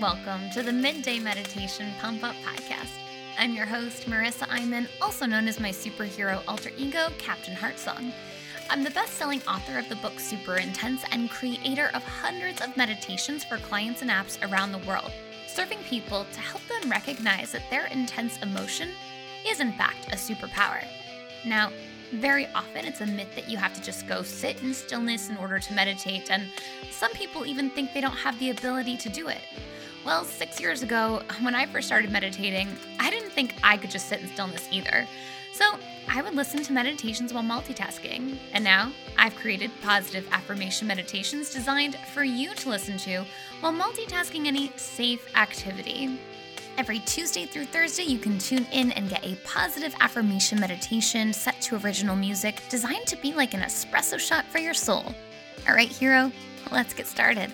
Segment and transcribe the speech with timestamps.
[0.00, 2.98] Welcome to the Midday Meditation Pump Up Podcast.
[3.38, 8.12] I'm your host, Marisa Imon, also known as my superhero alter ego, Captain Heartsong.
[8.68, 12.76] I'm the best selling author of the book Super Intense and creator of hundreds of
[12.76, 15.10] meditations for clients and apps around the world,
[15.48, 18.90] serving people to help them recognize that their intense emotion
[19.46, 20.84] is, in fact, a superpower.
[21.46, 21.72] Now,
[22.12, 25.38] very often it's a myth that you have to just go sit in stillness in
[25.38, 26.50] order to meditate, and
[26.90, 29.40] some people even think they don't have the ability to do it.
[30.06, 32.68] Well, six years ago, when I first started meditating,
[33.00, 35.04] I didn't think I could just sit in stillness either.
[35.52, 35.64] So
[36.08, 38.38] I would listen to meditations while multitasking.
[38.52, 43.24] And now I've created positive affirmation meditations designed for you to listen to
[43.58, 46.20] while multitasking any safe activity.
[46.78, 51.60] Every Tuesday through Thursday, you can tune in and get a positive affirmation meditation set
[51.62, 55.12] to original music designed to be like an espresso shot for your soul.
[55.68, 56.30] All right, hero,
[56.70, 57.50] let's get started.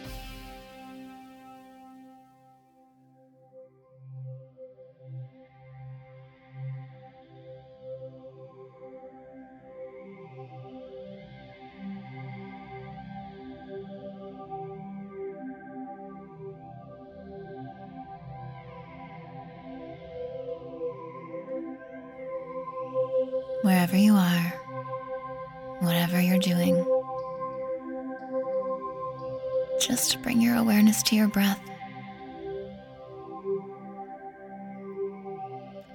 [23.73, 24.53] Wherever you are,
[25.81, 26.77] whatever you're doing.
[29.81, 31.59] Just bring your awareness to your breath.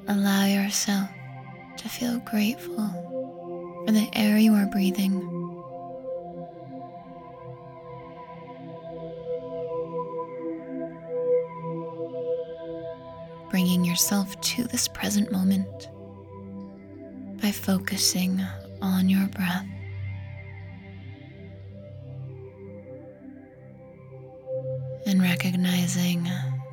[0.08, 1.08] Allow yourself
[1.78, 2.90] to feel grateful
[3.86, 5.22] for the air you are breathing.
[13.52, 15.90] Bringing yourself to this present moment
[17.42, 18.42] by focusing
[18.82, 19.66] on your breath.
[25.06, 26.24] And recognizing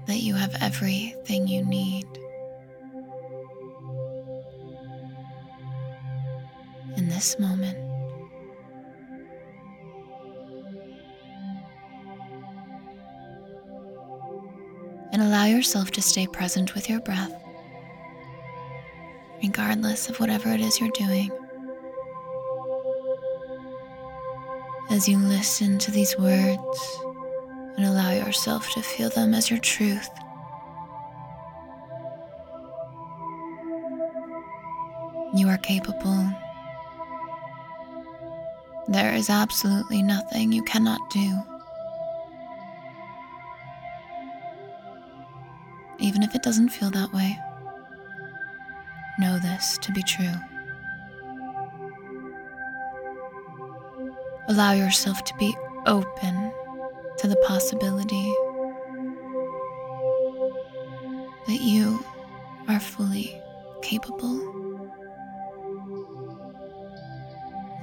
[0.06, 2.06] that you have everything you need.
[6.96, 7.76] In this moment,
[15.12, 17.43] and allow yourself to stay present with your breath
[19.44, 21.30] regardless of whatever it is you're doing.
[24.90, 26.98] As you listen to these words
[27.76, 30.08] and allow yourself to feel them as your truth.
[35.34, 36.30] You are capable.
[38.88, 41.38] There is absolutely nothing you cannot do.
[45.98, 47.36] Even if it doesn't feel that way
[49.18, 50.34] know this to be true.
[54.48, 56.52] Allow yourself to be open
[57.18, 58.32] to the possibility
[61.46, 62.04] that you
[62.68, 63.40] are fully
[63.82, 64.40] capable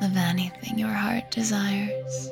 [0.02, 2.32] of anything your heart desires.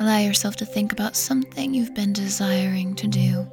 [0.00, 3.46] Allow yourself to think about something you've been desiring to do.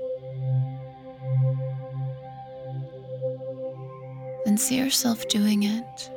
[4.45, 6.11] And see yourself doing it.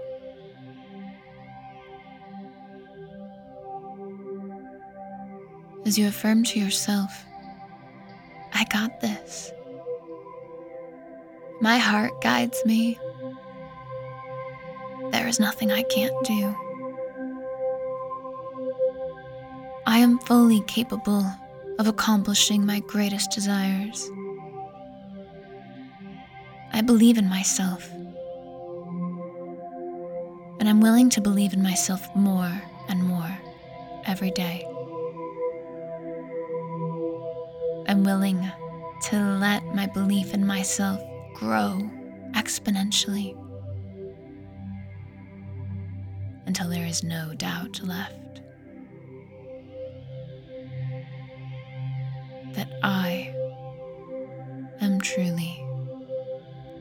[5.85, 7.25] As you affirm to yourself,
[8.55, 9.51] I got this.
[11.61, 13.01] My heart guides me.
[15.11, 16.55] There is nothing I can't do.
[19.91, 21.27] I am fully capable
[21.81, 24.09] of accomplishing my greatest desires.
[26.73, 27.91] I believe in myself.
[30.61, 33.37] And I'm willing to believe in myself more and more
[34.07, 34.65] every day.
[37.89, 38.49] I'm willing
[39.09, 41.01] to let my belief in myself
[41.35, 41.81] grow
[42.37, 43.37] exponentially
[46.47, 48.21] until there is no doubt left.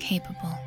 [0.10, 0.58] Capable.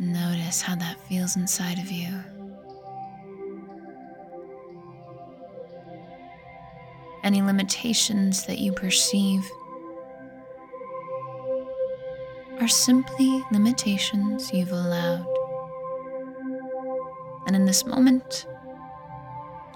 [0.00, 2.08] Notice how that feels inside of you.
[7.22, 9.46] Any limitations that you perceive
[12.62, 15.26] are simply limitations you've allowed.
[17.46, 18.46] And in this moment,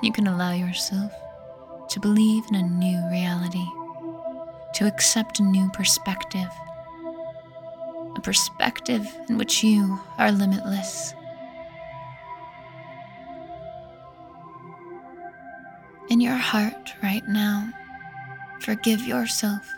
[0.02, 1.12] you can allow yourself
[1.90, 3.66] to believe in a new reality,
[4.80, 6.48] to accept a new perspective.
[8.16, 11.12] A perspective in which you are limitless.
[16.08, 17.68] In your heart right now,
[18.60, 19.70] forgive yourself.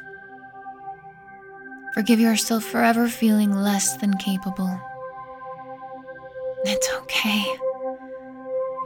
[1.95, 4.81] Forgive yourself for ever feeling less than capable.
[6.65, 7.45] It's okay.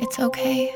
[0.01, 0.75] It's okay.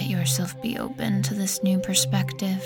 [0.00, 2.64] Let yourself be open to this new perspective.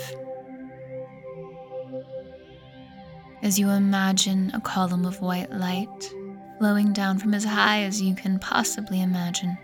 [3.43, 6.13] As you imagine a column of white light
[6.59, 9.57] flowing down from as high as you can possibly imagine,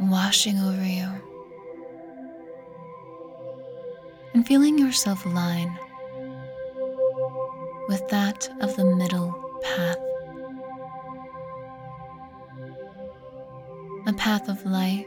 [0.00, 1.10] washing over you,
[4.32, 5.78] and feeling yourself align
[7.88, 9.98] with that of the middle path.
[14.06, 15.04] A path of light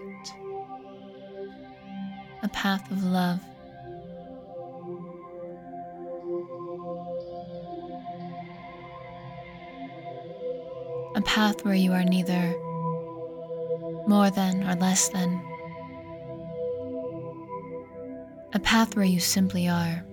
[2.62, 3.40] path of love.
[11.16, 12.54] A path where you are neither
[14.08, 15.42] more than or less than.
[18.54, 20.06] A path where you simply are.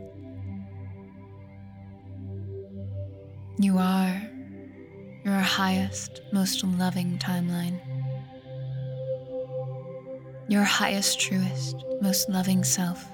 [3.59, 4.23] You are
[5.23, 7.79] your highest, most loving timeline
[10.49, 13.07] your highest, truest, most loving self.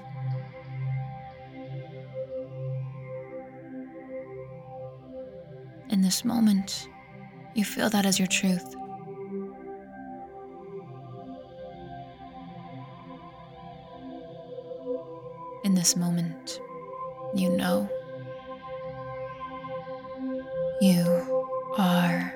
[5.89, 6.87] In this moment,
[7.53, 8.73] you feel that as your truth.
[15.65, 16.59] In this moment,
[17.33, 17.89] you know
[20.81, 22.33] you are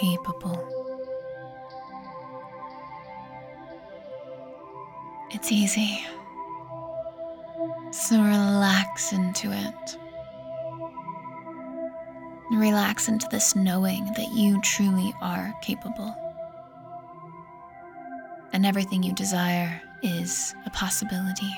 [0.00, 0.77] capable.
[5.50, 6.04] It's easy.
[7.90, 9.98] So relax into it.
[12.52, 16.14] Relax into this knowing that you truly are capable.
[18.52, 21.50] And everything you desire is a possibility.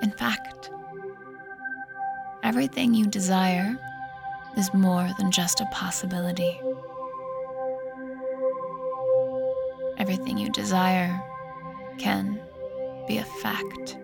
[0.00, 0.70] In fact,
[2.44, 3.76] everything you desire
[4.56, 6.60] is more than just a possibility.
[9.98, 11.20] Everything you desire
[11.98, 12.45] can
[13.06, 13.98] be a fact.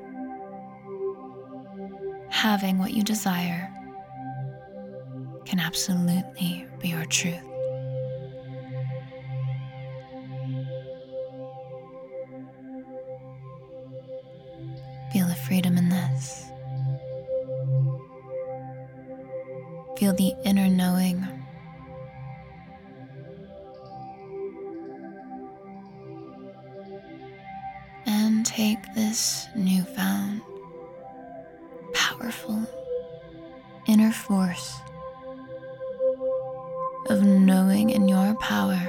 [2.31, 3.71] Having what you desire
[5.45, 7.52] can absolutely be your truth.
[28.45, 30.43] Take this newfound,
[31.93, 32.67] powerful
[33.87, 34.75] inner force
[37.09, 38.81] of knowing in your power,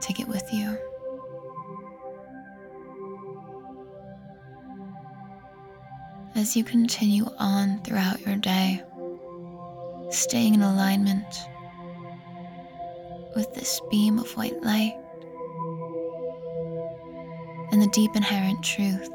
[0.00, 0.76] take it with you.
[6.34, 8.82] As you continue on throughout your day,
[10.10, 11.24] staying in alignment
[13.36, 14.94] with this beam of white light
[17.84, 19.10] the deep inherent truth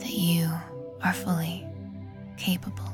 [0.00, 0.50] that you
[1.00, 1.64] are fully
[2.36, 2.93] capable.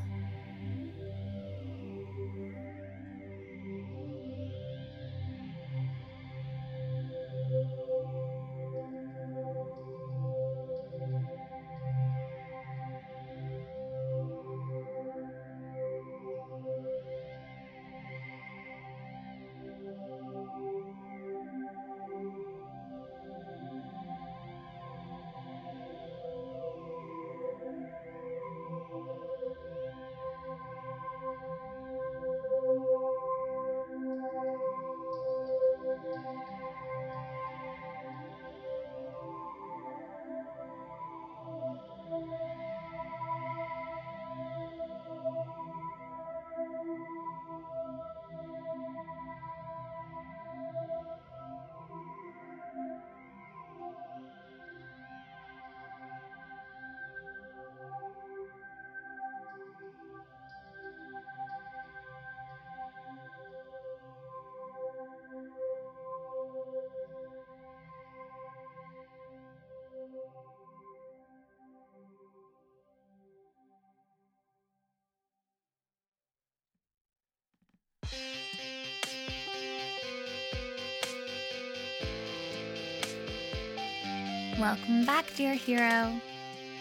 [84.61, 86.21] Welcome back, dear hero.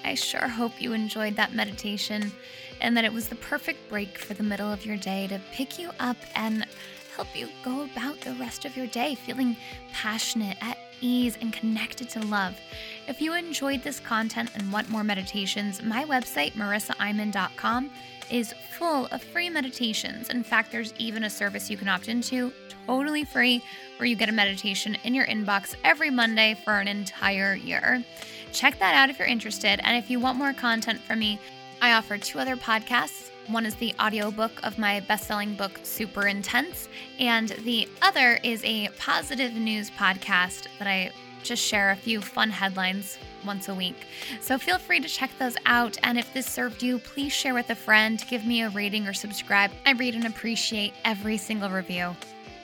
[0.04, 2.30] I sure hope you enjoyed that meditation
[2.82, 5.80] and that it was the perfect break for the middle of your day to pick
[5.80, 6.66] you up and
[7.16, 9.56] help you go about the rest of your day feeling
[9.94, 12.60] passionate, at ease, and connected to love.
[13.08, 17.90] If you enjoyed this content and want more meditations, my website, marisaimon.com,
[18.30, 20.30] is full of free meditations.
[20.30, 22.54] In fact, there's even a service you can opt into,
[22.86, 23.64] totally free,
[23.98, 28.04] where you get a meditation in your inbox every Monday for an entire year.
[28.52, 29.80] Check that out if you're interested.
[29.84, 31.40] And if you want more content from me,
[31.82, 33.29] I offer two other podcasts.
[33.50, 36.88] One is the audiobook of my best selling book, Super Intense,
[37.18, 42.52] and the other is a positive news podcast that I just share a few fun
[42.52, 44.06] headlines once a week.
[44.40, 45.98] So feel free to check those out.
[46.04, 49.14] And if this served you, please share with a friend, give me a rating or
[49.14, 49.72] subscribe.
[49.84, 52.16] I read and appreciate every single review.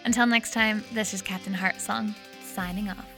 [0.03, 2.13] Until next time, this is Captain Heartsong
[2.43, 3.14] signing off.